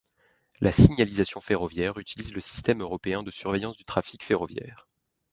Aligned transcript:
La 0.61 0.71
signalisation 0.71 1.41
ferroviaire 1.41 1.99
utilise 1.99 2.33
le 2.33 2.41
système 2.41 2.81
européen 2.81 3.21
de 3.21 3.29
surveillance 3.29 3.77
du 3.77 3.83
trafic 3.85 4.23
ferroviaire. 4.25 4.87